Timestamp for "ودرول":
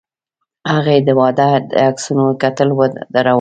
2.79-3.27